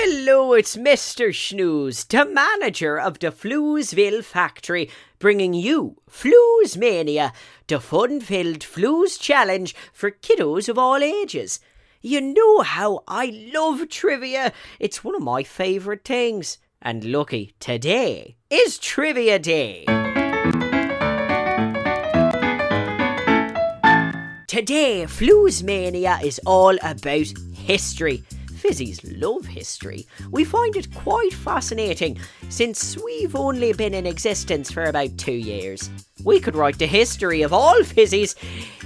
[0.00, 1.30] Hello, it's Mr.
[1.30, 7.32] Shnews, the manager of the Floozeville factory, bringing you Flooze Mania,
[7.66, 11.58] the fun filled Flooze challenge for kiddos of all ages.
[12.00, 16.58] You know how I love trivia, it's one of my favourite things.
[16.80, 19.84] And lucky, today is Trivia Day.
[24.46, 28.22] Today, Flooze Mania is all about history.
[28.68, 30.06] Fizzies love history.
[30.30, 32.18] We find it quite fascinating
[32.50, 35.88] since we've only been in existence for about two years.
[36.22, 38.34] We could write the history of all fizzies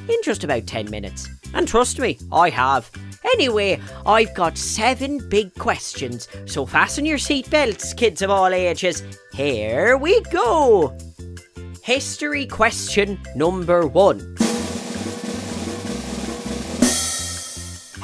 [0.08, 1.28] in just about 10 minutes.
[1.52, 2.92] And trust me, I have.
[3.24, 9.02] Anyway, I've got seven big questions, so fasten your seatbelts, kids of all ages.
[9.32, 10.96] Here we go!
[11.82, 14.31] History question number one.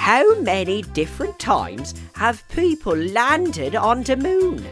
[0.09, 4.67] How many different times have people landed on the moon?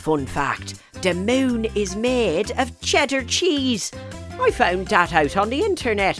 [0.00, 3.92] Fun fact the moon is made of cheddar cheese.
[4.32, 6.18] I found that out on the internet.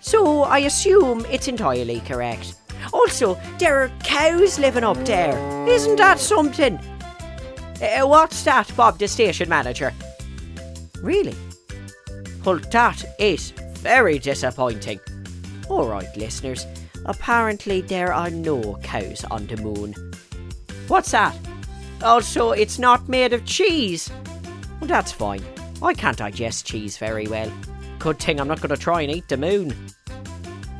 [0.00, 2.56] So I assume it's entirely correct.
[2.92, 5.66] Also, there are cows living up there.
[5.66, 6.74] Isn't that something?
[7.80, 9.94] Uh, what's that, Bob, the station manager?
[11.00, 11.36] Really?
[12.44, 15.00] Well, that is very disappointing.
[15.70, 16.66] All right, listeners,
[17.06, 19.94] Apparently, there are no cows on the moon.
[20.88, 21.36] What's that?
[22.02, 24.10] Also, it's not made of cheese.
[24.80, 25.42] Well, that's fine.
[25.82, 27.50] I can't digest cheese very well.
[27.98, 29.74] Good thing I'm not going to try and eat the moon.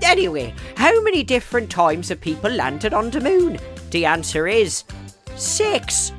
[0.02, 3.58] Anyway, how many different times have people landed on the moon?
[3.90, 4.84] The answer is
[5.36, 6.12] six.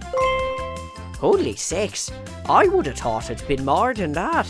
[1.21, 2.11] Only six?
[2.47, 4.47] I would have thought it'd been more than that.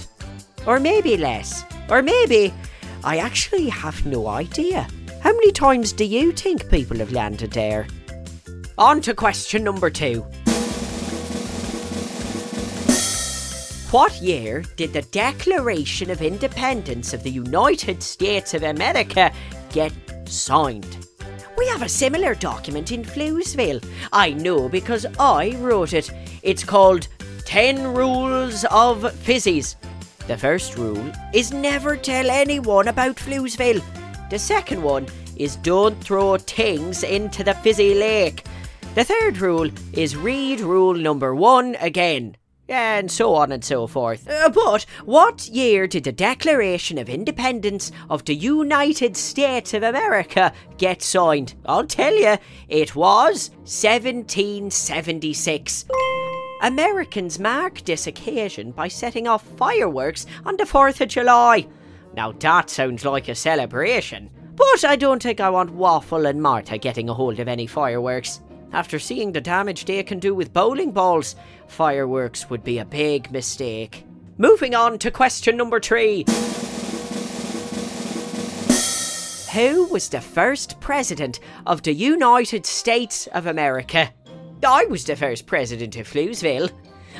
[0.65, 1.63] Or maybe less.
[1.89, 2.53] Or maybe
[3.03, 4.87] I actually have no idea.
[5.21, 7.87] How many times do you think people have landed there?
[8.77, 10.25] On to question number two.
[13.91, 19.31] What year did the Declaration of Independence of the United States of America
[19.71, 19.93] get
[20.25, 21.07] signed?
[21.57, 23.83] We have a similar document in Floozeville.
[24.11, 26.11] I know because I wrote it.
[26.43, 27.07] It's called
[27.45, 29.75] 10 Rules of Fizzies.
[30.29, 33.81] The first rule is never tell anyone about Floozeville.
[34.29, 38.45] The second one is don't throw things into the fizzy lake.
[38.93, 42.37] The third rule is read rule number one again.
[42.67, 44.29] And so on and so forth.
[44.29, 50.53] Uh, but what year did the Declaration of Independence of the United States of America
[50.77, 51.55] get signed?
[51.65, 52.37] I'll tell you,
[52.67, 55.85] it was 1776.
[56.61, 61.65] Americans mark this occasion by setting off fireworks on the 4th of July.
[62.13, 66.77] Now that sounds like a celebration, but I don't think I want Waffle and Martha
[66.77, 68.41] getting a hold of any fireworks.
[68.73, 71.35] After seeing the damage they can do with bowling balls,
[71.67, 74.05] fireworks would be a big mistake.
[74.37, 76.25] Moving on to question number three.
[79.53, 84.13] Who was the first president of the United States of America?
[84.65, 86.71] I was the first president of Floozeville.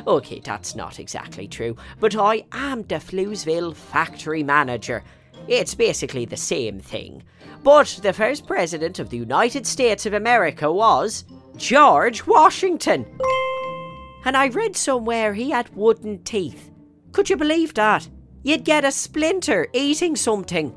[0.06, 5.04] Okay, that's not exactly true, but I am the Floozeville factory manager.
[5.48, 7.24] It's basically the same thing.
[7.64, 11.26] But the first president of the United States of America was
[11.58, 13.06] George Washington.
[14.26, 16.72] And I read somewhere he had wooden teeth.
[17.12, 18.08] Could you believe that?
[18.44, 20.74] You'd get a splinter eating something.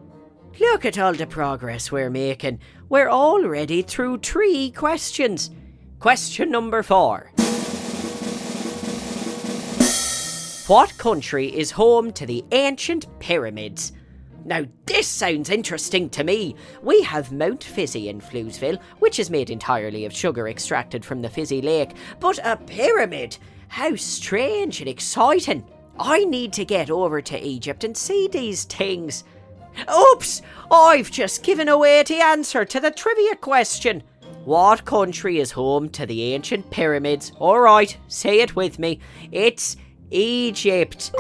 [0.61, 2.61] Look at all the progress we're making.
[2.89, 5.51] We're already through three questions.
[6.03, 7.31] Question number four.
[10.67, 13.93] What country is home to the ancient pyramids?
[14.45, 16.57] Now, this sounds interesting to me.
[16.83, 21.31] We have Mount Fizzy in Floozeville, which is made entirely of sugar extracted from the
[21.31, 23.39] Fizzy Lake, but a pyramid?
[23.69, 25.65] How strange and exciting!
[26.01, 29.23] I need to get over to Egypt and see these things.
[29.89, 30.43] Oops!
[30.69, 34.03] I've just given away the answer to the trivia question.
[34.45, 37.31] What country is home to the ancient pyramids?
[37.41, 38.99] Alright, say it with me.
[39.31, 39.77] It's
[40.11, 41.13] Egypt.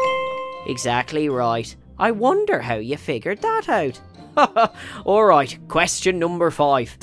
[0.66, 1.74] Exactly right.
[2.00, 4.74] I wonder how you figured that out.
[5.06, 6.96] Alright, question number five.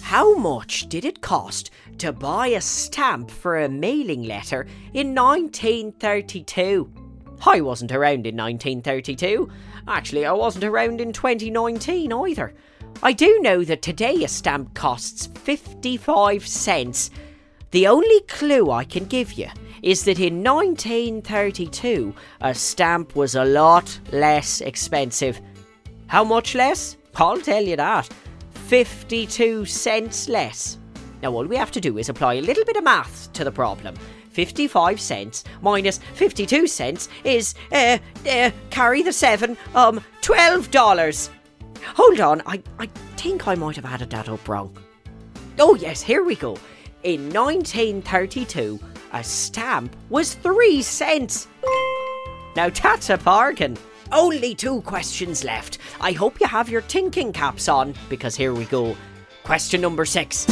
[0.00, 6.90] How much did it cost to buy a stamp for a mailing letter in 1932?
[7.46, 9.50] I wasn't around in 1932.
[9.86, 12.54] Actually, I wasn't around in 2019 either.
[13.02, 17.10] I do know that today a stamp costs 55 cents.
[17.70, 19.48] The only clue I can give you
[19.82, 25.40] is that in 1932 a stamp was a lot less expensive.
[26.06, 26.96] How much less?
[27.16, 28.08] I'll tell you that.
[28.52, 30.78] 52 cents less.
[31.22, 33.52] Now, all we have to do is apply a little bit of maths to the
[33.52, 33.94] problem.
[34.34, 37.98] 55 cents minus 52 cents is, uh,
[38.28, 41.30] uh, carry the seven, um, $12.
[41.96, 42.86] Hold on, I, I
[43.16, 44.76] think I might have added that up wrong.
[45.58, 46.58] Oh, yes, here we go.
[47.04, 48.80] In 1932,
[49.12, 51.46] a stamp was 3 cents.
[52.56, 53.76] Now that's a bargain.
[54.12, 55.78] Only two questions left.
[56.00, 58.96] I hope you have your thinking caps on, because here we go.
[59.42, 60.46] Question number six.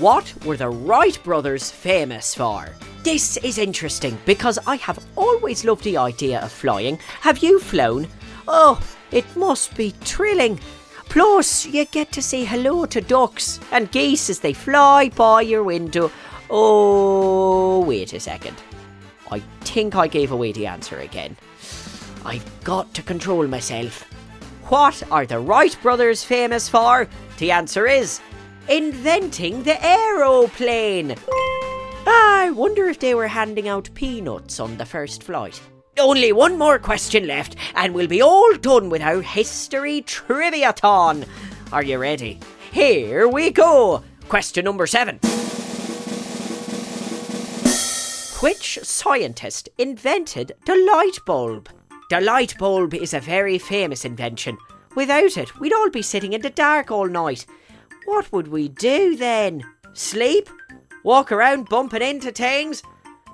[0.00, 2.70] What were the Wright brothers famous for?
[3.02, 6.96] This is interesting because I have always loved the idea of flying.
[7.20, 8.08] Have you flown?
[8.48, 8.80] Oh,
[9.10, 10.58] it must be thrilling.
[11.10, 15.64] Plus, you get to say hello to ducks and geese as they fly by your
[15.64, 16.10] window.
[16.48, 18.56] Oh, wait a second.
[19.30, 21.36] I think I gave away the answer again.
[22.24, 24.04] I've got to control myself.
[24.70, 27.06] What are the Wright brothers famous for?
[27.36, 28.22] The answer is
[28.70, 31.16] inventing the aeroplane.
[32.06, 35.60] I wonder if they were handing out peanuts on the first flight.
[35.98, 41.24] Only one more question left, and we'll be all done with our history trivia-thon.
[41.72, 42.38] Are you ready?
[42.70, 44.04] Here we go.
[44.28, 45.18] Question number seven.
[48.40, 51.68] Which scientist invented the light bulb?
[52.08, 54.56] The light bulb is a very famous invention.
[54.94, 57.46] Without it, we'd all be sitting in the dark all night.
[58.06, 59.62] What would we do then?
[59.92, 60.48] Sleep?
[61.04, 62.82] Walk around bumping into things?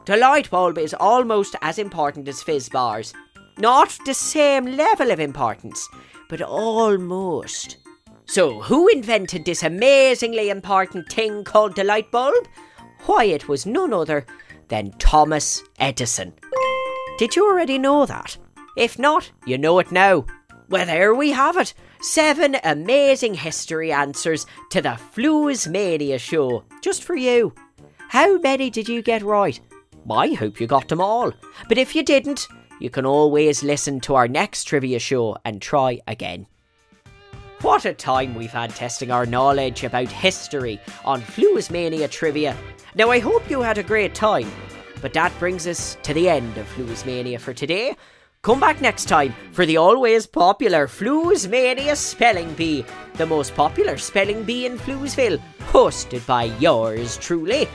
[0.06, 3.12] The light bulb is almost as important as fizz bars.
[3.58, 5.88] Not the same level of importance,
[6.28, 7.78] but almost.
[8.26, 12.46] So, who invented this amazingly important thing called the light bulb?
[13.06, 14.26] Why, it was none other
[14.69, 16.34] than Thomas Edison.
[17.19, 18.36] Did you already know that?
[18.76, 20.26] If not, you know it now.
[20.69, 21.75] Well, there we have it.
[22.01, 27.55] Seven amazing history answers to the Flooze Mania show, just for you.
[28.08, 29.61] How many did you get right?
[30.11, 31.32] I hope you got them all.
[31.69, 32.49] But if you didn't,
[32.81, 36.46] you can always listen to our next trivia show and try again.
[37.63, 42.56] What a time we've had testing our knowledge about history on Flooze Mania Trivia.
[42.96, 44.51] Now, I hope you had a great time,
[45.01, 47.96] but that brings us to the end of Flooze Mania for today.
[48.46, 52.84] Come back next time for the always popular Flooze Mania Spelling Bee,
[53.15, 55.41] the most popular spelling bee in Floozeville,
[55.72, 57.69] hosted by yours truly.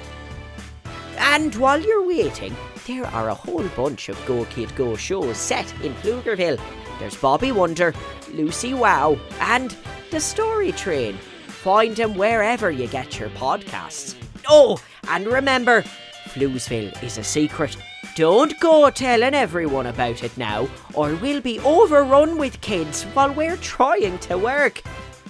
[1.17, 2.55] And while you're waiting,
[2.87, 6.57] there are a whole bunch of Go Kid Go shows set in Floozeville.
[6.99, 7.93] There's Bobby Wonder,
[8.31, 9.75] Lucy Wow, and
[10.09, 11.17] The Story Train.
[11.47, 14.15] Find them wherever you get your podcasts.
[14.47, 15.83] Oh, and remember,
[16.29, 17.75] Floozeville is a secret.
[18.15, 23.55] Don't go telling everyone about it now, or we'll be overrun with kids while we're
[23.57, 24.81] trying to work.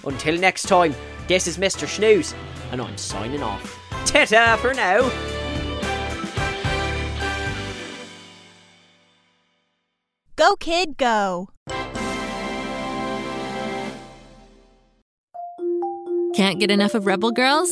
[0.04, 0.96] Until next time,
[1.28, 1.86] this is Mr.
[1.86, 2.34] Shnews,
[2.72, 3.78] and I'm signing off.
[4.06, 5.10] Ta ta for now.
[10.36, 11.50] Go, kid, go.
[16.34, 17.72] Can't get enough of Rebel Girls?